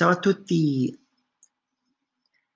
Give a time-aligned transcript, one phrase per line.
[0.00, 0.98] Ciao a tutti,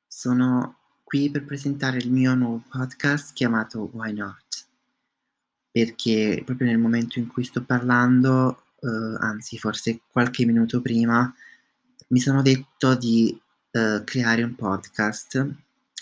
[0.07, 4.67] sono qui per presentare il mio nuovo podcast chiamato Why Not?
[5.71, 11.31] Perché proprio nel momento in cui sto parlando, eh, anzi forse qualche minuto prima,
[12.09, 13.39] mi sono detto di
[13.73, 15.47] eh, creare un podcast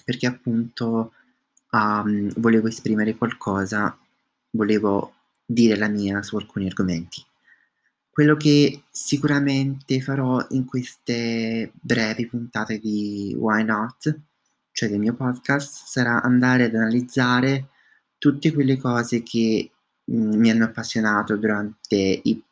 [0.05, 1.13] perché appunto
[1.73, 3.99] um, volevo esprimere qualcosa,
[4.51, 5.13] volevo
[5.45, 7.21] dire la mia su alcuni argomenti.
[8.13, 14.21] Quello che sicuramente farò in queste brevi puntate di Why Not,
[14.71, 17.71] cioè del mio podcast, sarà andare ad analizzare
[18.19, 19.71] tutte quelle cose che
[20.13, 22.45] mm, mi hanno appassionato durante, i,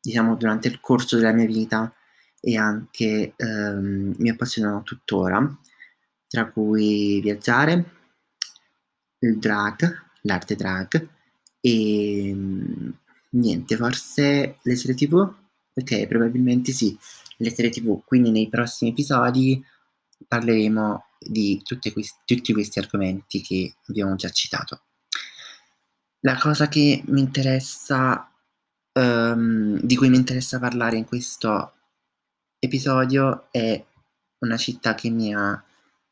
[0.00, 1.94] diciamo, durante il corso della mia vita
[2.40, 5.54] e anche ehm, mi appassionano tuttora,
[6.28, 7.90] tra cui viaggiare,
[9.18, 11.08] il drag, l'arte drag
[11.60, 12.90] e mm,
[13.34, 15.14] Niente, forse le serie TV?
[15.74, 16.96] Ok, probabilmente sì,
[17.38, 18.02] le serie TV.
[18.04, 19.62] Quindi nei prossimi episodi
[20.26, 21.62] parleremo di
[21.92, 24.82] questi, tutti questi argomenti che abbiamo già citato.
[26.20, 28.30] La cosa che mi interessa,
[28.92, 31.72] um, di cui mi interessa parlare in questo
[32.58, 33.84] episodio è
[34.40, 35.62] una città che mi ha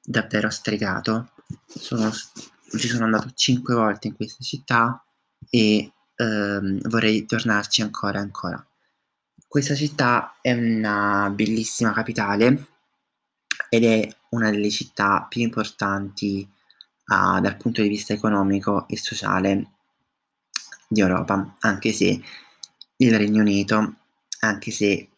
[0.03, 1.33] davvero stregato.
[1.67, 5.05] Sono, ci sono andato cinque volte in questa città
[5.49, 8.67] e ehm, vorrei tornarci ancora e ancora.
[9.49, 12.67] Questa città è una bellissima capitale
[13.69, 16.49] ed è una delle città più importanti
[17.07, 19.71] uh, dal punto di vista economico e sociale
[20.87, 22.21] di Europa, anche se
[22.97, 23.97] il Regno Unito,
[24.41, 25.09] anche se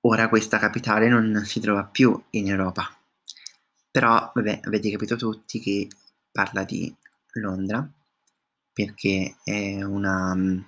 [0.00, 2.90] ora questa capitale non si trova più in Europa.
[3.90, 5.88] Però, vabbè, avete capito tutti che
[6.30, 6.94] parla di
[7.34, 7.88] Londra
[8.76, 10.58] perché è una mm,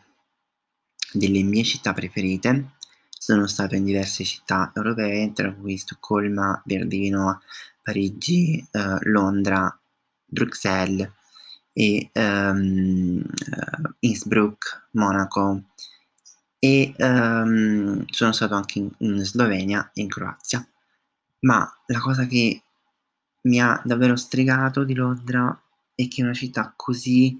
[1.12, 2.76] delle mie città preferite.
[3.10, 7.42] Sono stato in diverse città europee, tra cui Stoccolma, Berlino,
[7.82, 9.78] Parigi, eh, Londra,
[10.24, 11.10] Bruxelles
[11.74, 13.22] e um,
[14.00, 15.64] Innsbruck, Monaco
[16.58, 20.66] e um, sono stato anche in, in Slovenia e in Croazia.
[21.41, 22.62] Ma la cosa che
[23.42, 25.62] mi ha davvero stregato di Londra
[25.94, 27.38] è che è una città così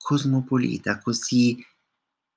[0.00, 1.64] cosmopolita, così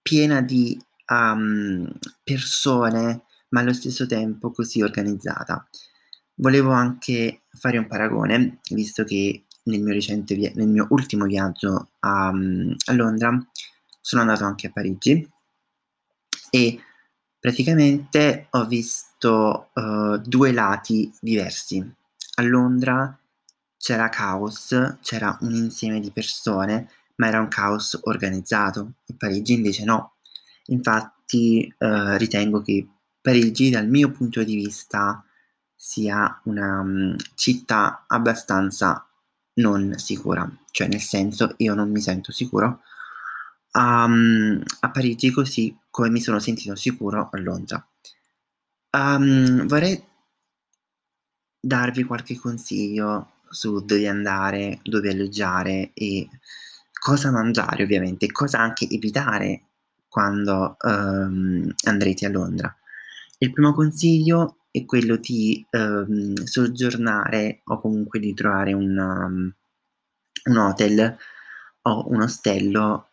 [0.02, 1.90] piena di um,
[2.24, 5.68] persone, ma allo stesso tempo così organizzata.
[6.36, 11.92] Volevo anche fare un paragone, visto che nel mio, recente via- nel mio ultimo viaggio
[12.00, 13.38] a, a Londra
[14.02, 15.30] sono andato anche a Parigi
[16.50, 16.80] e
[17.40, 21.80] praticamente ho visto uh, due lati diversi.
[22.36, 23.18] A Londra
[23.78, 29.84] c'era caos, c'era un insieme di persone ma era un caos organizzato, e Parigi invece
[29.86, 30.16] no.
[30.68, 32.88] Infatti eh, ritengo che
[33.22, 35.24] Parigi dal mio punto di vista
[35.76, 39.08] sia una um, città abbastanza
[39.56, 42.82] non sicura, cioè nel senso io non mi sento sicuro
[43.74, 47.86] um, a Parigi così come mi sono sentito sicuro a Londra.
[48.92, 50.02] Um, vorrei
[51.60, 56.28] darvi qualche consiglio su dove andare, dove alloggiare e
[57.04, 59.64] cosa mangiare ovviamente, cosa anche evitare
[60.08, 62.74] quando um, andrete a Londra.
[63.40, 69.54] Il primo consiglio è quello di um, soggiornare o comunque di trovare un, um,
[70.46, 71.18] un hotel
[71.82, 73.10] o un ostello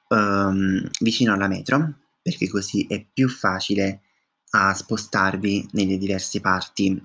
[1.00, 4.02] vicino alla metro, perché così è più facile
[4.50, 7.00] a spostarvi nelle diverse parti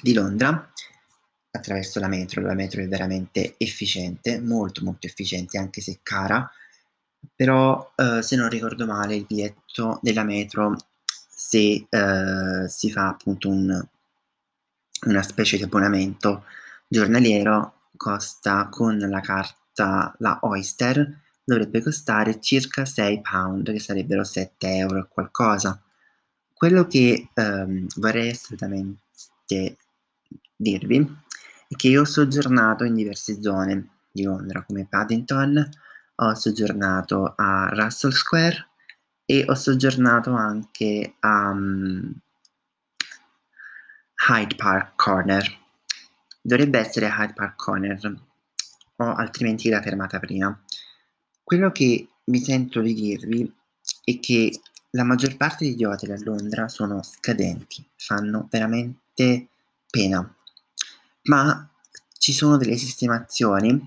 [0.00, 0.70] di Londra
[1.54, 2.42] attraverso la metro.
[2.42, 6.50] La metro è veramente efficiente, molto molto efficiente, anche se cara,
[7.34, 10.76] però eh, se non ricordo male il biglietto della metro,
[11.06, 13.86] se eh, si fa appunto un,
[15.06, 16.44] una specie di abbonamento
[16.88, 24.68] giornaliero, costa con la carta, la Oyster, dovrebbe costare circa 6 pound, che sarebbero 7
[24.76, 25.80] euro e qualcosa.
[26.52, 29.76] Quello che ehm, vorrei assolutamente
[30.56, 31.22] dirvi
[31.68, 35.68] che io ho soggiornato in diverse zone di Londra, come Paddington,
[36.16, 38.68] ho soggiornato a Russell Square
[39.24, 42.12] e ho soggiornato anche a um,
[44.28, 45.62] Hyde Park Corner.
[46.40, 48.22] Dovrebbe essere Hyde Park Corner,
[48.96, 50.56] o altrimenti la fermata prima.
[51.42, 53.52] Quello che mi sento di dirvi
[54.04, 59.48] è che la maggior parte degli hotel a Londra sono scadenti, fanno veramente
[59.90, 60.34] pena
[61.24, 61.68] ma
[62.18, 63.86] ci sono delle sistemazioni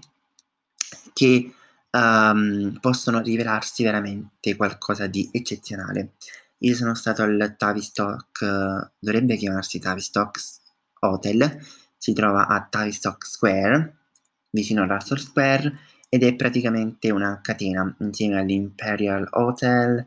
[1.13, 1.53] che
[1.91, 6.13] um, possono rivelarsi veramente qualcosa di eccezionale.
[6.59, 10.39] io sono stato al Tavistock, dovrebbe chiamarsi Tavistock
[10.99, 11.59] Hotel,
[11.97, 13.95] si trova a Tavistock Square,
[14.51, 15.79] vicino all'Arthur Square,
[16.09, 20.05] ed è praticamente una catena insieme all'Imperial Hotel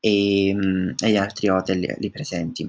[0.00, 2.64] e mm, agli altri hotel lì presenti.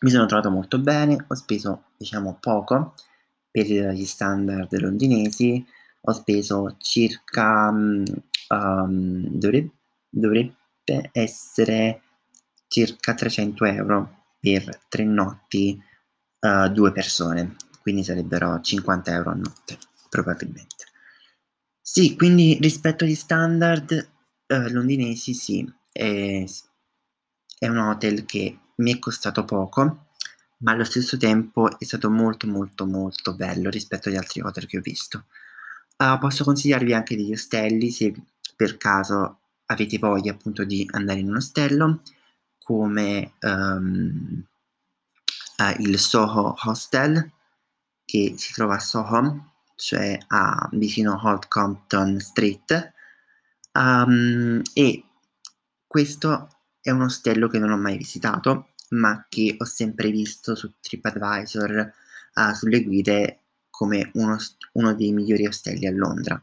[0.00, 2.94] Mi sono trovato molto bene, ho speso diciamo poco
[3.52, 5.64] per gli standard londinesi,
[6.00, 9.70] ho speso circa um, dovrebbe,
[10.08, 12.02] dovrebbe essere
[12.66, 15.80] circa 300 euro per tre notti,
[16.40, 19.78] uh, due persone, quindi sarebbero 50 euro a notte,
[20.08, 20.86] probabilmente.
[21.80, 24.08] Sì, quindi rispetto agli standard
[24.48, 26.44] uh, londinesi, sì, è,
[27.58, 30.06] è un hotel che mi è costato poco,
[30.62, 34.78] ma allo stesso tempo è stato molto molto molto bello rispetto agli altri hotel che
[34.78, 35.26] ho visto.
[35.96, 38.14] Uh, posso consigliarvi anche degli ostelli se
[38.56, 42.02] per caso avete voglia appunto di andare in un ostello
[42.58, 44.44] come um,
[45.58, 47.30] uh, il Soho Hostel
[48.04, 52.92] che si trova a Soho, cioè a, vicino Old Compton Street
[53.72, 55.04] um, e
[55.86, 56.48] questo
[56.80, 61.92] è un ostello che non ho mai visitato ma che ho sempre visto su TripAdvisor
[62.34, 63.38] uh, sulle guide
[63.70, 64.36] come uno,
[64.72, 66.40] uno dei migliori ostelli a Londra.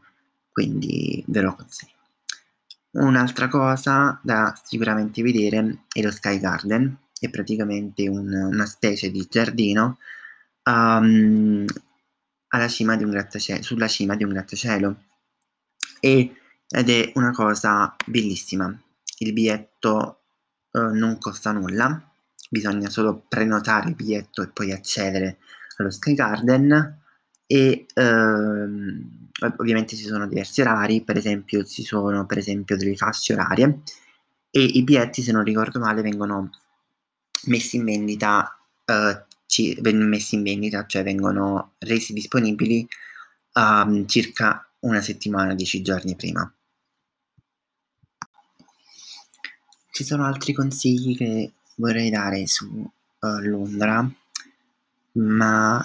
[0.50, 1.98] Quindi ve lo consiglio.
[2.92, 9.26] Un'altra cosa da sicuramente vedere è lo Sky Garden, è praticamente un, una specie di
[9.30, 9.98] giardino
[10.64, 11.64] um,
[12.68, 13.04] cima di
[13.60, 15.04] sulla cima di un grattacielo.
[16.00, 16.34] E,
[16.68, 18.76] ed è una cosa bellissima.
[19.18, 20.22] Il biglietto
[20.72, 22.09] uh, non costa nulla,
[22.50, 25.38] bisogna solo prenotare il biglietto e poi accedere
[25.76, 26.98] allo Sky Garden
[27.46, 33.34] e uh, ovviamente ci sono diversi orari, per esempio ci sono per esempio delle fasce
[33.34, 33.82] orarie
[34.50, 36.50] e i biglietti se non ricordo male vengono
[37.44, 42.86] messi in vendita, uh, ci, messi in vendita, cioè vengono resi disponibili
[43.54, 46.52] um, circa una settimana, dieci giorni prima.
[49.92, 54.08] Ci sono altri consigli che vorrei dare su uh, Londra,
[55.12, 55.84] ma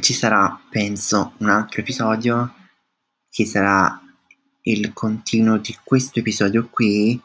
[0.00, 2.54] ci sarà, penso, un altro episodio
[3.30, 4.00] che sarà
[4.62, 7.20] il continuo di questo episodio qui,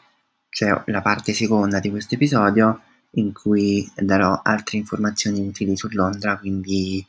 [0.48, 2.82] cioè la parte seconda di questo episodio
[3.14, 7.04] in cui darò altre informazioni utili su Londra, quindi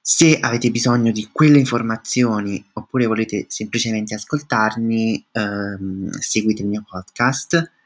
[0.00, 7.76] se avete bisogno di quelle informazioni oppure volete semplicemente ascoltarmi, ehm, seguite il mio podcast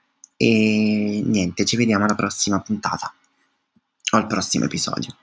[0.44, 3.14] e niente, ci vediamo alla prossima puntata
[4.10, 5.10] o al prossimo episodio.